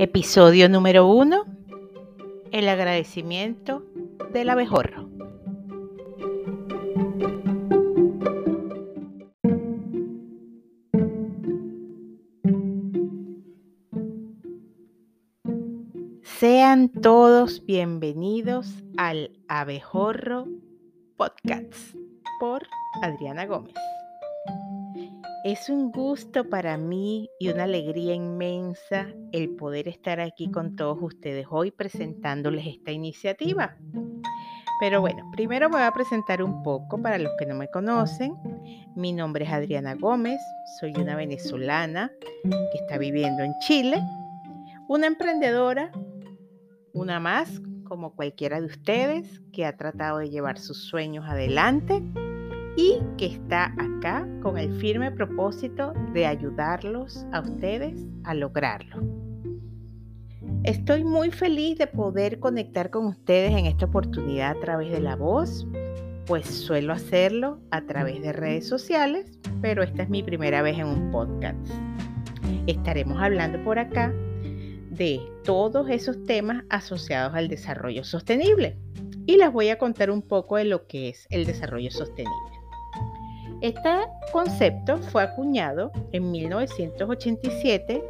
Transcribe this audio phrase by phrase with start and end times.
[0.00, 1.44] Episodio número uno.
[2.52, 3.84] El agradecimiento
[4.32, 5.08] del abejorro.
[16.22, 20.46] Sean todos bienvenidos al Abejorro
[21.16, 21.74] Podcast
[22.38, 22.68] por
[23.02, 23.74] Adriana Gómez.
[25.44, 30.98] Es un gusto para mí y una alegría inmensa el poder estar aquí con todos
[31.00, 33.76] ustedes hoy presentándoles esta iniciativa.
[34.80, 38.34] Pero bueno, primero voy a presentar un poco para los que no me conocen.
[38.96, 40.40] Mi nombre es Adriana Gómez,
[40.80, 42.10] soy una venezolana
[42.42, 44.02] que está viviendo en Chile,
[44.88, 45.92] una emprendedora,
[46.92, 52.02] una más como cualquiera de ustedes que ha tratado de llevar sus sueños adelante
[52.78, 59.02] y que está acá con el firme propósito de ayudarlos a ustedes a lograrlo.
[60.62, 65.16] Estoy muy feliz de poder conectar con ustedes en esta oportunidad a través de la
[65.16, 65.66] voz,
[66.26, 69.26] pues suelo hacerlo a través de redes sociales,
[69.60, 71.58] pero esta es mi primera vez en un podcast.
[72.68, 74.14] Estaremos hablando por acá
[74.90, 78.78] de todos esos temas asociados al desarrollo sostenible
[79.26, 82.57] y les voy a contar un poco de lo que es el desarrollo sostenible.
[83.60, 83.90] Este
[84.32, 88.04] concepto fue acuñado en 1987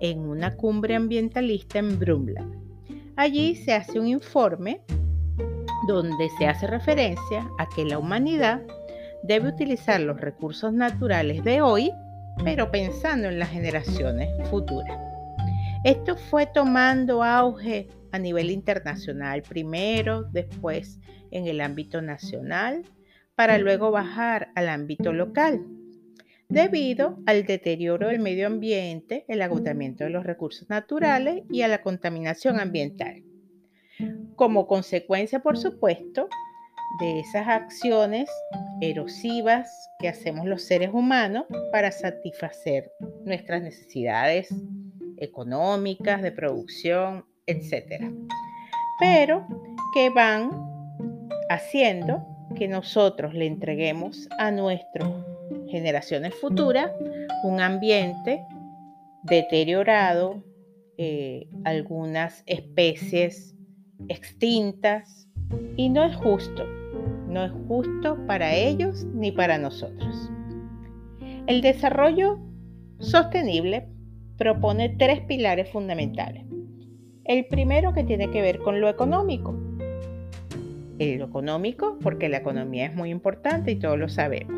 [0.00, 2.54] en una cumbre ambientalista en Brundtland.
[3.16, 4.80] Allí se hace un informe
[5.88, 8.62] donde se hace referencia a que la humanidad
[9.24, 11.90] debe utilizar los recursos naturales de hoy,
[12.44, 14.98] pero pensando en las generaciones futuras.
[15.82, 21.00] Esto fue tomando auge a nivel internacional primero, después
[21.32, 22.84] en el ámbito nacional
[23.34, 25.66] para luego bajar al ámbito local,
[26.48, 31.82] debido al deterioro del medio ambiente, el agotamiento de los recursos naturales y a la
[31.82, 33.22] contaminación ambiental.
[34.36, 36.28] Como consecuencia, por supuesto,
[37.00, 38.28] de esas acciones
[38.80, 42.92] erosivas que hacemos los seres humanos para satisfacer
[43.24, 44.54] nuestras necesidades
[45.16, 48.12] económicas, de producción, etc.
[48.98, 49.46] Pero
[49.94, 50.50] que van
[51.48, 55.08] haciendo que nosotros le entreguemos a nuestras
[55.68, 56.90] generaciones futuras
[57.44, 58.44] un ambiente
[59.22, 60.42] deteriorado,
[60.98, 63.54] eh, algunas especies
[64.08, 65.28] extintas,
[65.76, 66.64] y no es justo,
[67.28, 70.30] no es justo para ellos ni para nosotros.
[71.46, 72.38] El desarrollo
[72.98, 73.88] sostenible
[74.38, 76.44] propone tres pilares fundamentales.
[77.24, 79.56] El primero que tiene que ver con lo económico,
[81.18, 84.54] lo económico, porque la economía es muy importante y todos lo sabemos.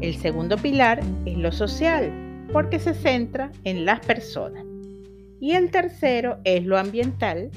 [0.00, 2.12] El segundo pilar es lo social,
[2.52, 4.64] porque se centra en las personas.
[5.40, 7.50] Y el tercero es lo ambiental,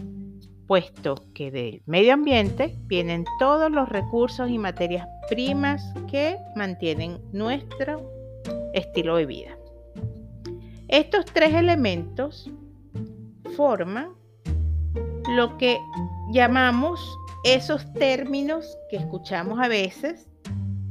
[0.68, 8.12] puesto que del medio ambiente vienen todos los recursos y materias primas que mantienen nuestro
[8.74, 9.58] estilo de vida.
[10.88, 12.50] Estos tres elementos
[13.56, 14.10] forman
[15.36, 15.78] lo que
[16.32, 17.00] llamamos
[17.48, 20.28] esos términos que escuchamos a veces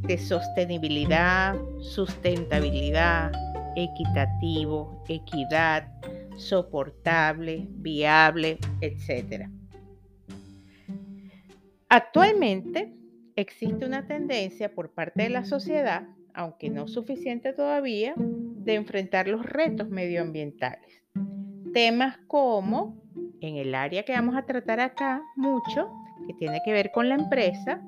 [0.00, 3.30] de sostenibilidad, sustentabilidad,
[3.76, 5.86] equitativo, equidad,
[6.38, 9.50] soportable, viable, etc.
[11.90, 12.90] Actualmente
[13.36, 19.44] existe una tendencia por parte de la sociedad, aunque no suficiente todavía, de enfrentar los
[19.44, 21.02] retos medioambientales.
[21.74, 23.04] Temas como,
[23.42, 25.92] en el área que vamos a tratar acá mucho,
[26.26, 27.80] que tiene que ver con la empresa,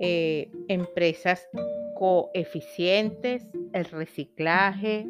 [0.00, 1.48] eh, empresas
[1.94, 5.06] coeficientes, el reciclaje,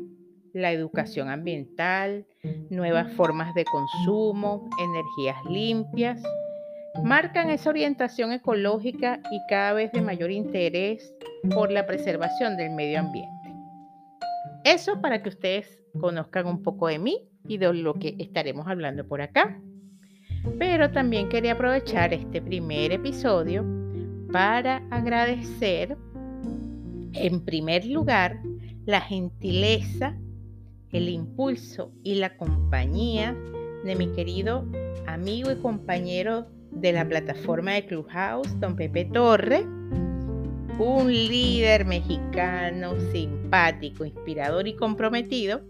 [0.53, 2.27] la educación ambiental,
[2.71, 6.23] nuevas formas de consumo, energías limpias,
[7.03, 11.15] marcan esa orientación ecológica y cada vez de mayor interés
[11.53, 13.31] por la preservación del medio ambiente.
[14.65, 19.07] Eso para que ustedes conozcan un poco de mí y de lo que estaremos hablando
[19.07, 19.61] por acá.
[20.59, 23.65] Pero también quería aprovechar este primer episodio
[24.33, 25.97] para agradecer
[27.13, 28.41] en primer lugar
[28.87, 30.17] la gentileza,
[30.91, 33.37] el impulso y la compañía
[33.85, 34.67] de mi querido
[35.07, 39.65] amigo y compañero de la plataforma de Clubhouse, don Pepe Torre,
[40.79, 45.63] un líder mexicano simpático, inspirador y comprometido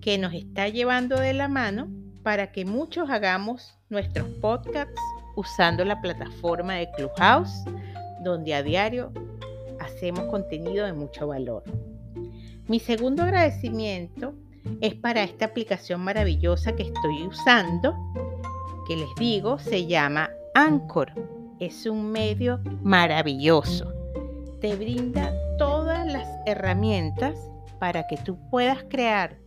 [0.00, 1.88] que nos está llevando de la mano
[2.26, 5.00] para que muchos hagamos nuestros podcasts
[5.36, 7.62] usando la plataforma de Clubhouse,
[8.24, 9.12] donde a diario
[9.78, 11.62] hacemos contenido de mucho valor.
[12.66, 14.34] Mi segundo agradecimiento
[14.80, 17.94] es para esta aplicación maravillosa que estoy usando,
[18.88, 21.12] que les digo, se llama Anchor.
[21.60, 23.92] Es un medio maravilloso.
[24.60, 27.38] Te brinda todas las herramientas
[27.78, 29.45] para que tú puedas crear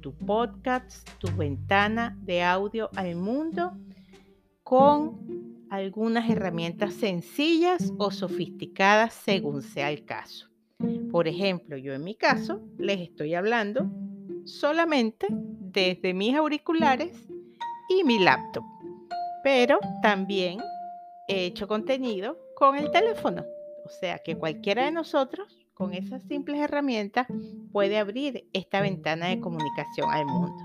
[0.00, 3.72] tu podcast, tu ventana de audio al mundo
[4.62, 10.48] con algunas herramientas sencillas o sofisticadas según sea el caso.
[11.10, 13.90] Por ejemplo, yo en mi caso les estoy hablando
[14.44, 17.28] solamente desde mis auriculares
[17.88, 18.64] y mi laptop,
[19.42, 20.60] pero también
[21.28, 23.44] he hecho contenido con el teléfono.
[23.84, 27.28] O sea que cualquiera de nosotros con esas simples herramientas
[27.72, 30.60] puede abrir esta ventana de comunicación al mundo.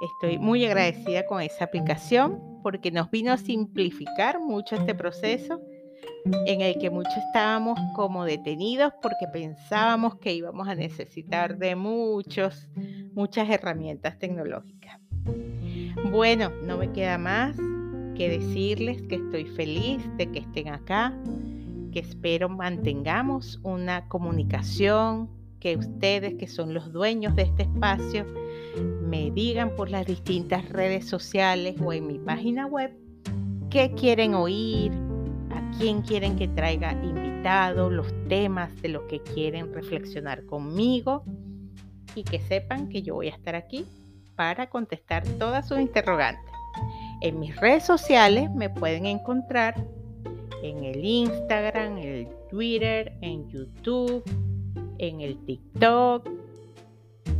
[0.00, 5.60] Estoy muy agradecida con esa aplicación porque nos vino a simplificar mucho este proceso
[6.46, 12.70] en el que muchos estábamos como detenidos porque pensábamos que íbamos a necesitar de muchos,
[13.12, 15.00] muchas herramientas tecnológicas.
[16.10, 17.56] Bueno, no me queda más
[18.16, 21.14] que decirles que estoy feliz de que estén acá,
[21.94, 25.30] que espero mantengamos una comunicación,
[25.60, 28.26] que ustedes que son los dueños de este espacio
[29.00, 32.92] me digan por las distintas redes sociales o en mi página web
[33.70, 34.90] qué quieren oír,
[35.78, 41.22] quién quieren que traiga invitado, los temas de los que quieren reflexionar conmigo
[42.16, 43.86] y que sepan que yo voy a estar aquí
[44.34, 46.52] para contestar todas sus interrogantes.
[47.20, 49.76] En mis redes sociales me pueden encontrar
[50.64, 54.24] en el Instagram, en el Twitter, en YouTube,
[54.98, 56.26] en el TikTok,